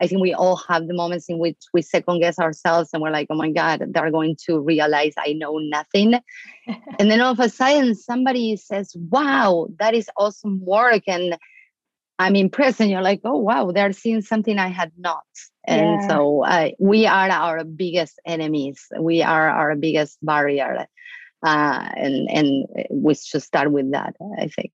[0.00, 3.10] I think we all have the moments in which we second guess ourselves and we're
[3.10, 6.14] like, oh my God, they're going to realize I know nothing.
[6.98, 11.02] and then all of a sudden, somebody says, wow, that is awesome work.
[11.06, 11.38] And
[12.18, 12.80] I'm impressed.
[12.80, 15.24] And you're like, oh, wow, they're seeing something I had not.
[15.66, 16.08] And yeah.
[16.08, 18.86] so uh, we are our biggest enemies.
[18.98, 20.86] We are our biggest barrier.
[21.42, 24.72] Uh, and, and we should start with that, I think.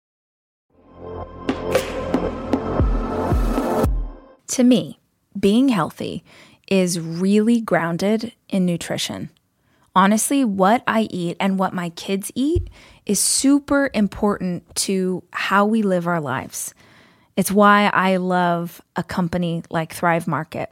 [4.48, 5.00] To me,
[5.40, 6.24] being healthy
[6.68, 9.30] is really grounded in nutrition.
[9.96, 12.70] Honestly, what I eat and what my kids eat
[13.06, 16.74] is super important to how we live our lives.
[17.36, 20.72] It's why I love a company like Thrive Market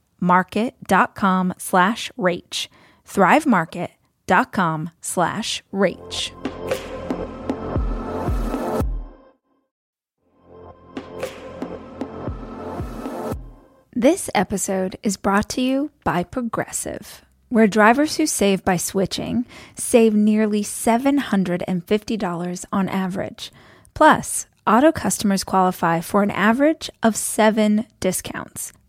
[0.21, 2.69] market.com slash rach.
[3.05, 6.31] thrivemarket.com slash rach.
[13.93, 19.45] This episode is brought to you by Progressive, where drivers who save by switching
[19.75, 23.51] save nearly $750 on average.
[23.93, 28.71] Plus, auto customers qualify for an average of seven discounts.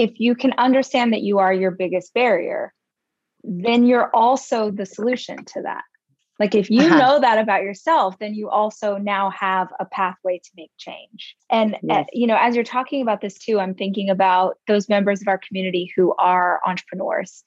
[0.00, 2.72] If you can understand that you are your biggest barrier,
[3.44, 5.84] then you're also the solution to that.
[6.38, 6.98] Like if you uh-huh.
[6.98, 11.36] know that about yourself, then you also now have a pathway to make change.
[11.50, 12.00] And uh, yes.
[12.00, 15.28] uh, you know, as you're talking about this too, I'm thinking about those members of
[15.28, 17.44] our community who are entrepreneurs.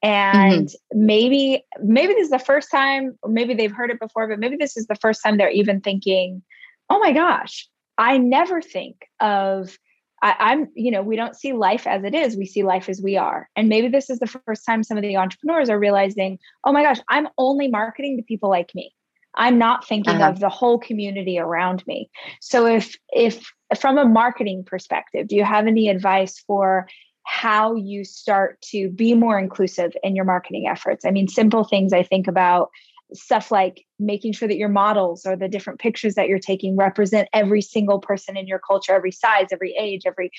[0.00, 1.06] And mm-hmm.
[1.06, 4.56] maybe maybe this is the first time or maybe they've heard it before, but maybe
[4.56, 6.44] this is the first time they're even thinking,
[6.88, 9.76] "Oh my gosh, I never think of
[10.22, 12.36] I, am you know, we don't see life as it is.
[12.36, 13.48] We see life as we are.
[13.54, 16.82] And maybe this is the first time some of the entrepreneurs are realizing, oh my
[16.82, 18.94] gosh, I'm only marketing to people like me.
[19.36, 20.30] I'm not thinking uh-huh.
[20.30, 22.10] of the whole community around me.
[22.40, 26.88] So if if from a marketing perspective, do you have any advice for
[27.24, 31.04] how you start to be more inclusive in your marketing efforts?
[31.04, 32.70] I mean, simple things I think about
[33.14, 37.28] stuff like making sure that your models or the different pictures that you're taking represent
[37.32, 40.30] every single person in your culture every size every age every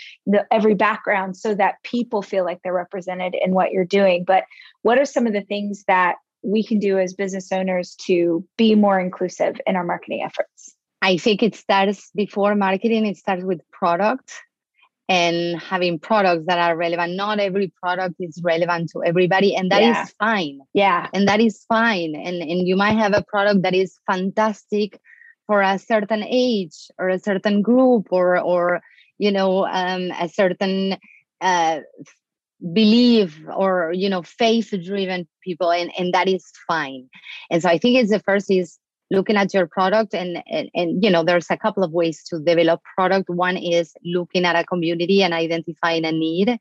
[0.51, 4.23] every background so that people feel like they're represented in what you're doing.
[4.25, 4.43] But
[4.81, 8.75] what are some of the things that we can do as business owners to be
[8.75, 10.75] more inclusive in our marketing efforts?
[11.01, 14.33] I think it starts before marketing it starts with product
[15.09, 17.15] and having products that are relevant.
[17.15, 20.03] Not every product is relevant to everybody, and that yeah.
[20.03, 20.59] is fine.
[20.73, 21.07] Yeah.
[21.13, 22.15] And that is fine.
[22.15, 24.99] And and you might have a product that is fantastic
[25.45, 28.81] for a certain age or a certain group or or
[29.17, 30.97] you know um, a certain
[31.41, 31.79] uh,
[32.73, 37.07] belief or you know faith driven people and and that is fine
[37.51, 38.79] and so i think it's the first is
[39.09, 42.39] looking at your product and, and, and you know there's a couple of ways to
[42.39, 43.29] develop product.
[43.29, 46.57] One is looking at a community and identifying a need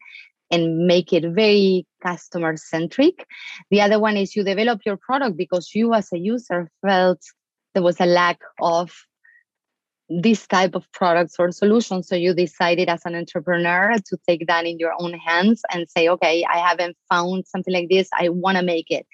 [0.50, 3.26] and make it very customer centric
[3.72, 7.20] the other one is you develop your product because you as a user felt
[7.74, 8.92] there was a lack of
[10.08, 12.08] this type of products or solutions.
[12.08, 16.08] So you decided as an entrepreneur to take that in your own hands and say
[16.08, 18.08] okay i haven't found something like this.
[18.18, 19.06] I want to make it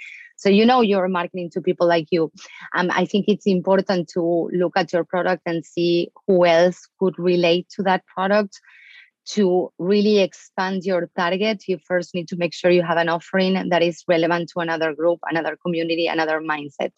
[0.43, 2.33] so you know you're marketing to people like you.
[2.75, 7.17] Um, I think it's important to look at your product and see who else could
[7.17, 8.61] relate to that product.
[9.35, 13.69] To really expand your target, you first need to make sure you have an offering
[13.69, 16.93] that is relevant to another group, another community, another mindset.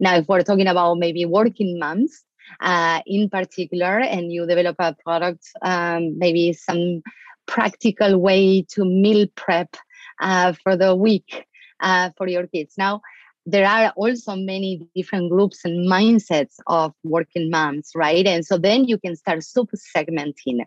[0.00, 2.24] Now, if we're talking about maybe working moms,
[2.58, 7.02] uh, in particular, and you develop a product, um, maybe some
[7.46, 9.76] practical way to meal prep
[10.22, 11.44] uh, for the week
[11.82, 12.74] uh, for your kids.
[12.78, 13.02] Now,
[13.44, 18.24] there are also many different groups and mindsets of working moms, right?
[18.26, 20.64] And so then you can start sub segmenting.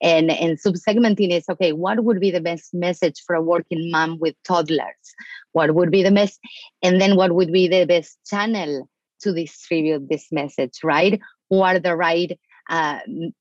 [0.00, 3.90] And, and sub segmenting is okay, what would be the best message for a working
[3.90, 5.14] mom with toddlers?
[5.50, 6.38] What would be the best?
[6.82, 8.88] And then what would be the best channel
[9.22, 11.20] to distribute this message, right?
[11.50, 12.38] Who are the right
[12.70, 13.00] uh,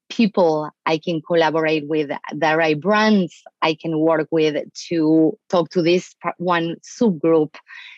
[0.10, 4.56] people I can collaborate with, the right brands I can work with
[4.90, 7.56] to talk to this one subgroup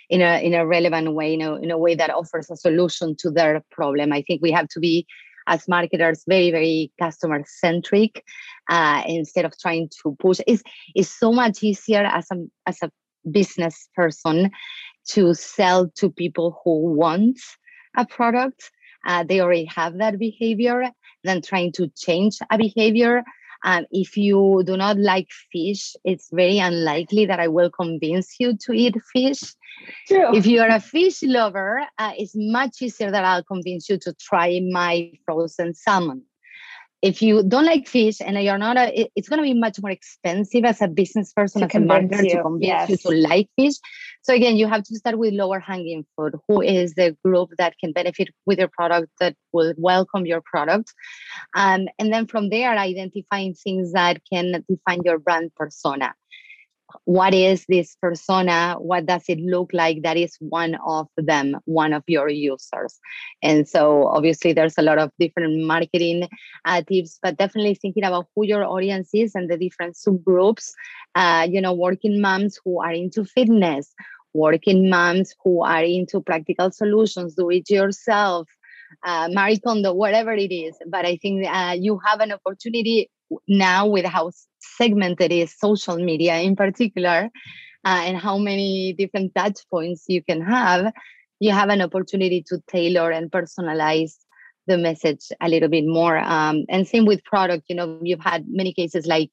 [0.10, 3.64] in a in a relevant way, in a way that offers a solution to their
[3.72, 4.12] problem.
[4.12, 5.08] I think we have to be
[5.48, 8.24] as marketers very very customer centric
[8.70, 10.40] uh, instead of trying to push.
[10.48, 10.64] It's,
[10.96, 12.92] it's so much easier as a as a
[13.30, 14.52] business person
[15.10, 17.40] to sell to people who want
[17.98, 18.72] a product
[19.06, 20.90] uh, they already have that behavior
[21.24, 23.24] than trying to change a behavior
[23.64, 28.58] um, if you do not like fish, it's very unlikely that I will convince you
[28.58, 29.42] to eat fish.
[30.08, 30.36] True.
[30.36, 34.14] If you are a fish lover, uh, it's much easier that I'll convince you to
[34.14, 36.24] try my frozen salmon
[37.04, 39.92] if you don't like fish and you're not a, it's going to be much more
[39.92, 42.30] expensive as a business person as a marketer you.
[42.30, 42.90] to convince yes.
[42.90, 43.74] you to like fish
[44.22, 47.78] so again you have to start with lower hanging fruit who is the group that
[47.78, 50.94] can benefit with your product that will welcome your product
[51.56, 56.16] um, and then from there identifying things that can define your brand persona
[57.06, 61.94] what is this persona what does it look like that is one of them one
[61.94, 63.00] of your users
[63.42, 66.28] and so obviously there's a lot of different marketing
[66.66, 70.72] uh, tips but definitely thinking about who your audience is and the different subgroups
[71.16, 73.94] uh, you know working moms who are into fitness
[74.34, 78.48] working moms who are into practical solutions do it yourself
[79.04, 79.28] uh,
[79.94, 80.76] whatever it is.
[80.88, 83.10] But I think uh, you have an opportunity
[83.48, 87.30] now with how segmented is social media in particular
[87.86, 90.94] uh, and how many different touch points you can have
[91.40, 94.16] you have an opportunity to tailor and personalize
[94.68, 98.46] the message a little bit more um, and same with product you know you've had
[98.48, 99.30] many cases like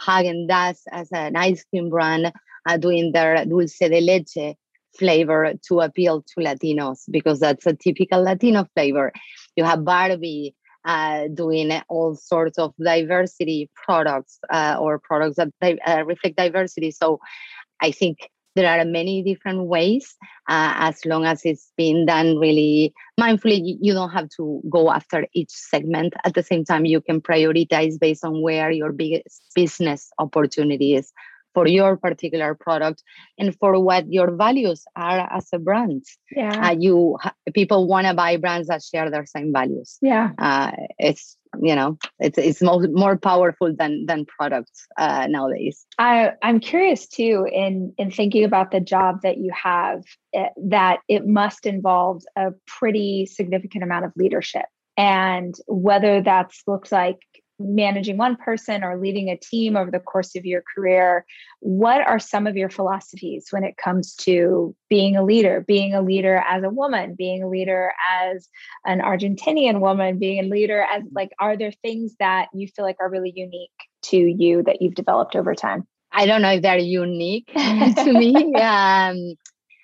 [0.00, 2.32] Häagen-Dazs as an ice cream brand
[2.66, 4.56] uh, doing their dulce de leche
[4.96, 9.12] flavor to appeal to Latinos because that's a typical Latino flavor.
[9.56, 10.54] You have Barbie
[10.88, 16.90] uh, doing all sorts of diversity products uh, or products that uh, reflect diversity.
[16.90, 17.20] So
[17.80, 18.18] I think
[18.56, 20.16] there are many different ways
[20.48, 23.76] uh, as long as it's been done really mindfully.
[23.80, 26.14] You don't have to go after each segment.
[26.24, 31.12] At the same time you can prioritize based on where your biggest business opportunity is
[31.58, 33.02] for your particular product
[33.36, 36.04] and for what your values are as a brand.
[36.30, 36.68] Yeah.
[36.68, 37.18] Uh, you
[37.52, 39.98] people want to buy brands that share their same values.
[40.00, 40.30] Yeah.
[40.38, 45.84] Uh, it's you know it's it's more, more powerful than than products uh, nowadays.
[45.98, 50.04] I I'm curious too in in thinking about the job that you have
[50.34, 54.66] eh, that it must involve a pretty significant amount of leadership
[54.98, 57.18] and whether that's looks like
[57.58, 61.24] managing one person or leading a team over the course of your career,
[61.60, 66.02] what are some of your philosophies when it comes to being a leader, being a
[66.02, 68.48] leader as a woman, being a leader as
[68.86, 72.96] an Argentinian woman, being a leader as like, are there things that you feel like
[73.00, 73.70] are really unique
[74.02, 75.86] to you that you've developed over time?
[76.12, 78.54] I don't know if they're unique to me.
[78.68, 79.34] Um,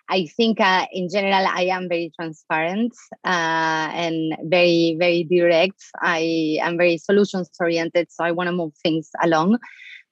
[0.09, 2.94] I think uh, in general, I am very transparent
[3.24, 5.82] uh, and very, very direct.
[6.00, 9.59] I am very solutions oriented, so I want to move things along.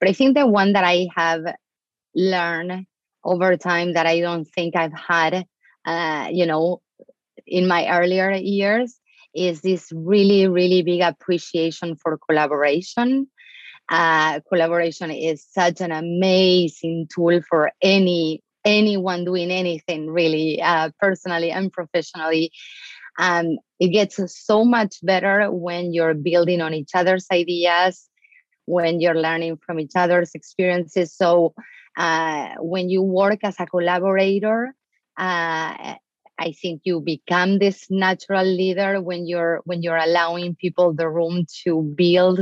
[0.01, 1.43] But I think the one that I have
[2.15, 2.87] learned
[3.25, 5.47] over time that I don't think I've had,
[5.85, 6.81] uh, you know,
[7.47, 8.99] in my earlier years
[9.35, 13.29] is this really, really big appreciation for collaboration.
[13.89, 21.51] Uh, collaboration is such an amazing tool for any anyone doing anything really uh, personally
[21.51, 22.51] and professionally
[23.19, 28.09] um, it gets so much better when you're building on each other's ideas
[28.67, 31.55] when you're learning from each other's experiences so
[31.97, 34.75] uh, when you work as a collaborator
[35.19, 35.95] uh,
[36.39, 41.47] I think you become this natural leader when you're when you're allowing people the room
[41.63, 42.41] to build.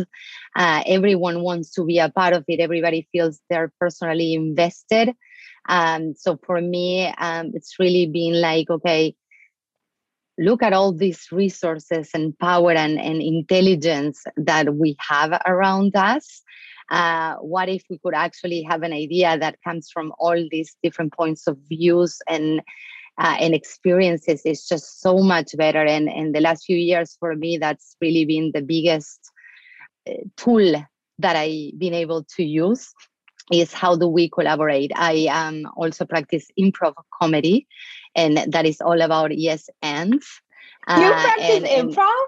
[0.57, 2.61] Uh, everyone wants to be a part of it.
[2.61, 5.15] Everybody feels they're personally invested,
[5.71, 9.15] um, so for me, um, it's really been like, okay,
[10.37, 16.43] look at all these resources and power and, and intelligence that we have around us.
[16.91, 21.13] Uh, what if we could actually have an idea that comes from all these different
[21.13, 22.61] points of views and
[23.19, 24.43] uh, and experiences?
[24.45, 25.85] Is just so much better.
[25.85, 29.21] And in the last few years for me that's really been the biggest
[30.09, 30.85] uh, tool
[31.21, 32.95] that i've been able to use
[33.51, 34.93] is how do we collaborate.
[34.95, 37.67] I um, also practice improv comedy,
[38.15, 40.41] and that is all about yes ands.
[40.89, 42.25] You uh, practice and, improv?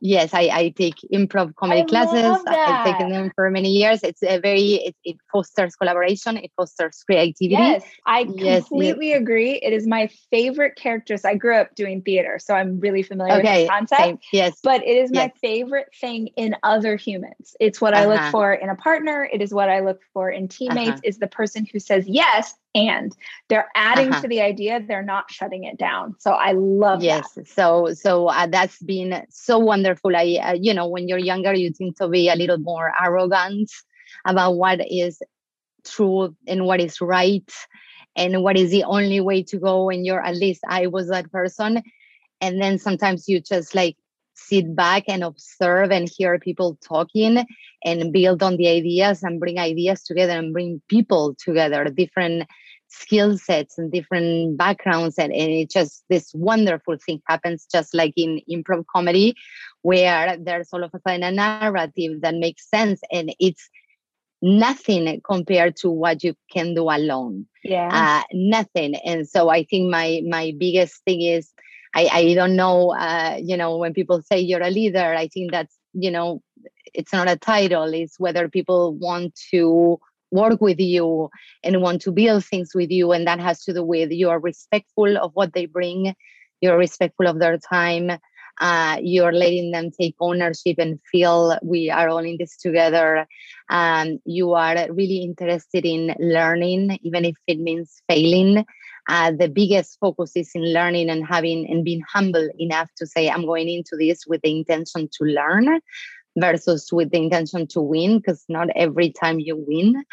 [0.00, 4.22] Yes i, I take improv comedy I classes i've taken them for many years it's
[4.22, 8.68] a very it, it fosters collaboration it fosters creativity Yes, I Yes, yes.
[8.68, 9.52] completely agree.
[9.54, 11.24] It is my favorite characters.
[11.24, 14.02] I grew up doing theater, so I'm really familiar with okay the concept.
[14.02, 14.18] same.
[14.32, 15.32] yes But it is my Yes.
[15.40, 17.56] favorite thing in other humans.
[17.60, 18.30] It's what I look Uh-huh.
[18.30, 19.28] for in a partner.
[19.32, 21.00] It is what I look for in teammates.
[21.04, 23.12] Is the person who says yes and
[23.48, 24.20] they're adding Uh-huh.
[24.20, 24.80] to the idea.
[24.86, 26.14] They're not shutting it down.
[26.18, 27.46] So I love yes that.
[27.46, 31.72] so so uh, that's been so wonderful i uh, you know when you're younger you
[31.72, 33.70] tend to be a little more arrogant
[34.26, 35.20] about what is
[35.84, 37.52] true and what is right
[38.16, 41.30] and what is the only way to go and you're at least i was that
[41.30, 41.82] person
[42.40, 43.96] and then sometimes you just like
[44.38, 47.44] sit back and observe and hear people talking
[47.84, 52.48] and build on the ideas and bring ideas together and bring people together different
[52.88, 55.18] skill sets and different backgrounds.
[55.18, 59.34] And, and it just this wonderful thing happens just like in improv comedy
[59.82, 63.68] where there's all of a sudden a narrative that makes sense and it's
[64.40, 67.46] nothing compared to what you can do alone.
[67.64, 67.88] Yeah.
[67.92, 68.94] uh, nothing.
[68.94, 71.52] And so i think my my biggest thing is
[71.94, 75.50] i i don't know uh, you know when people say you're a leader i think
[75.50, 76.42] that's you know
[76.94, 79.98] it's not a title it's whether people want to
[80.30, 81.30] work with you
[81.64, 84.40] and want to build things with you and that has to do with you are
[84.40, 86.14] respectful of what they bring
[86.60, 88.10] you're respectful of their time
[88.60, 93.26] uh, you're letting them take ownership and feel we are all in this together
[93.70, 98.66] um, you are really interested in learning even if it means failing
[99.08, 103.28] uh, the biggest focus is in learning and having and being humble enough to say
[103.28, 105.80] i'm going into this with the intention to learn
[106.38, 110.04] versus with the intention to win because not every time you win.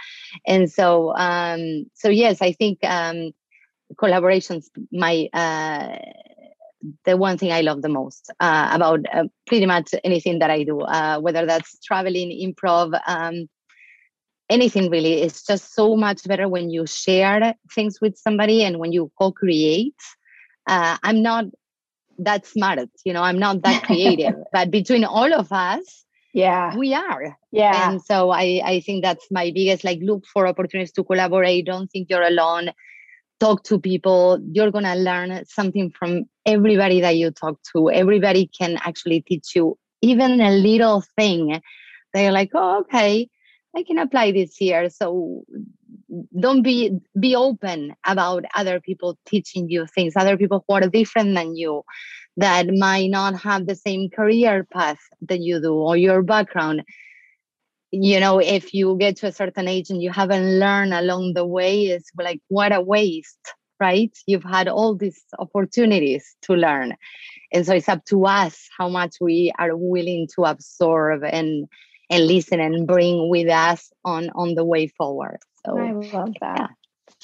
[0.47, 3.31] And so um so yes i think um
[3.95, 5.97] collaborations my uh
[7.05, 10.63] the one thing I love the most uh, about uh, pretty much anything that I
[10.63, 13.47] do, uh, whether that's traveling, improv, um,
[14.49, 15.21] anything really.
[15.21, 19.95] It's just so much better when you share things with somebody and when you co-create.
[20.67, 21.45] Uh, I'm not
[22.19, 23.21] that smart, you know.
[23.21, 26.75] I'm not that creative, but between all of us, yeah.
[26.75, 27.37] we are.
[27.51, 27.89] Yeah.
[27.89, 31.65] And so I, I think that's my biggest like look for opportunities to collaborate.
[31.65, 32.71] Don't think you're alone.
[33.39, 34.39] Talk to people.
[34.51, 37.91] You're gonna learn something from everybody that you talk to.
[37.91, 41.61] Everybody can actually teach you even a little thing.
[42.13, 43.29] They're like, oh, okay,
[43.75, 44.89] I can apply this here.
[44.89, 45.43] So
[46.39, 51.35] don't be be open about other people teaching you things, other people who are different
[51.35, 51.83] than you,
[52.37, 56.83] that might not have the same career path that you do or your background.
[57.91, 61.45] You know if you get to a certain age and you haven't learned along the
[61.45, 64.15] way it's like what a waste right?
[64.25, 66.95] You've had all these opportunities to learn.
[67.51, 71.67] And so it's up to us how much we are willing to absorb and
[72.09, 76.57] and listen and bring with us on on the way forward so I love that.
[76.57, 76.67] yeah.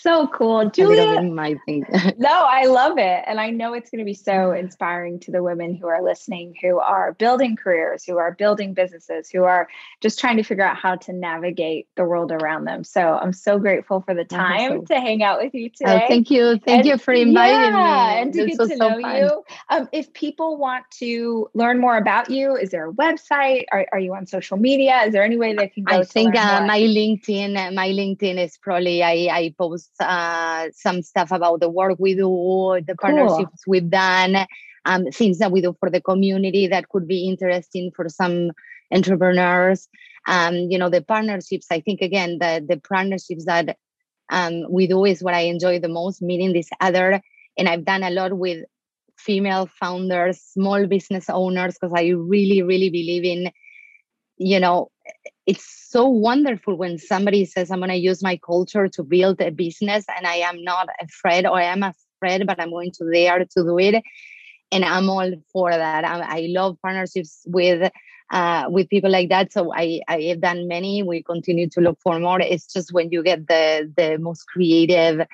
[0.01, 0.67] So cool.
[0.71, 1.85] Julia, my thing
[2.17, 3.23] No, I love it.
[3.27, 6.55] And I know it's going to be so inspiring to the women who are listening,
[6.59, 9.67] who are building careers, who are building businesses, who are
[10.01, 12.83] just trying to figure out how to navigate the world around them.
[12.83, 14.85] So I'm so grateful for the time Awesome.
[14.87, 16.05] to hang out with you oh, today.
[16.07, 18.89] thank you thank And- you for inviting yeah, me and to This get to so
[18.89, 19.15] know fun.
[19.17, 19.43] you.
[19.69, 23.65] Um, if people want to learn more about you, is there a website?
[23.71, 25.03] Are, are you on social media?
[25.05, 25.93] Is there any way they can go?
[25.93, 30.69] I to think uh, my LinkedIn, uh, my LinkedIn is probably I, I post uh,
[30.73, 34.45] some stuff about the work we do, the partnerships we've done,
[34.85, 38.51] um, things that we do for the community that could be interesting for some
[38.91, 39.87] entrepreneurs.
[40.27, 41.67] Um, you know, the partnerships.
[41.71, 43.77] I think again the the partnerships that
[44.31, 47.21] um, we do is what I enjoy the most, meeting this other.
[47.57, 48.65] And I've done a lot with
[49.17, 53.51] female founders, small business owners, because I really, really believe in,
[54.37, 54.89] you know,
[55.45, 59.51] it's so wonderful when somebody says, I'm going to use my culture to build a
[59.51, 63.39] business and I am not afraid or I am afraid, but I'm going to there
[63.39, 64.03] to do it.
[64.71, 66.05] And I'm all for that.
[66.05, 67.91] I, I love partnerships with
[68.31, 69.51] uh, with people like that.
[69.51, 71.03] So I, I have done many.
[71.03, 72.39] We continue to look for more.
[72.39, 75.27] It's just when you get the the most creative,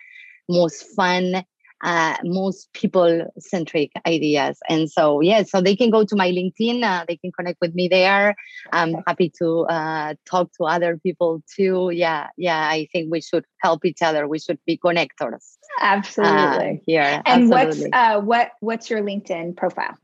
[0.49, 1.43] most fun,
[1.83, 4.57] uh, most people centric ideas.
[4.67, 7.75] And so, yeah, so they can go to my LinkedIn, uh, they can connect with
[7.75, 8.35] me there.
[8.71, 11.91] I'm happy to uh, talk to other people too.
[11.93, 14.27] Yeah, yeah, I think we should help each other.
[14.27, 16.81] We should be connectors uh, Absolutely.
[16.85, 17.21] here.
[17.25, 17.51] and Absolutely.
[17.51, 19.95] what's uh, what what's your LinkedIn profile?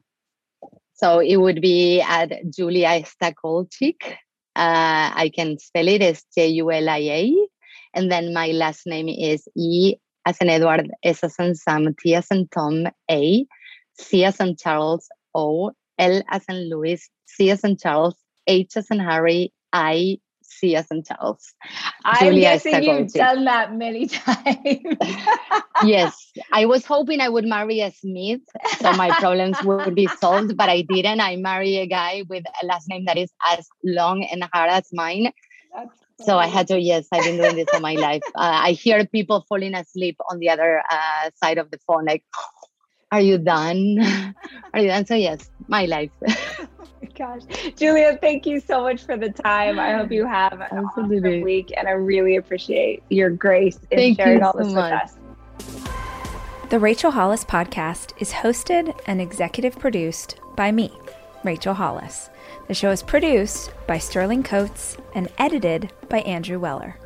[0.94, 4.04] So it would be at Julia Estacolchic.
[4.56, 7.48] Uh, I can spell it as J U L I A.
[7.96, 9.96] And then my last name is E
[10.26, 13.46] as in Edward, S as in Sam, T as in Tom, A,
[13.98, 18.16] C as in Charles, O, L as in Louis, C as in Charles,
[18.48, 21.54] H as in Harry, I C as in Charles.
[22.06, 24.98] I'm Julia guessing you've done that many times.
[25.84, 28.42] yes, I was hoping I would marry a Smith,
[28.80, 31.22] so my problems would be solved, but I didn't.
[31.22, 34.90] I married a guy with a last name that is as long and hard as
[34.94, 35.32] mine.
[36.22, 38.24] So I had to, yes, I've been doing this all my life.
[38.36, 42.24] Uh, I hear people falling asleep on the other uh, side of the phone, like,
[43.12, 44.00] are you done?
[44.74, 45.06] Are you done?
[45.06, 46.12] So, yes, my life.
[47.16, 47.42] gosh.
[47.76, 49.80] Julia, thank you so much for the time.
[49.80, 51.30] I hope you have an Absolutely.
[51.30, 54.86] awesome week and I really appreciate your grace in thank sharing all this so with
[54.86, 55.18] us.
[56.70, 60.92] The Rachel Hollis podcast is hosted and executive produced by me,
[61.44, 62.30] Rachel Hollis.
[62.68, 66.98] The show is produced by Sterling Coates and edited by Andrew Weller.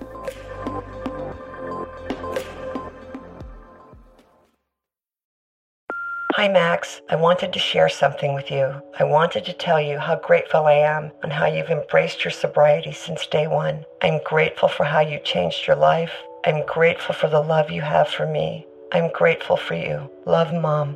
[6.36, 7.02] Hi, Max.
[7.10, 8.80] I wanted to share something with you.
[9.00, 12.92] I wanted to tell you how grateful I am and how you've embraced your sobriety
[12.92, 13.84] since day one.
[14.04, 16.14] I'm grateful for how you changed your life.
[16.46, 18.68] I'm grateful for the love you have for me.
[18.92, 20.08] I'm grateful for you.
[20.28, 20.96] Love, Mom.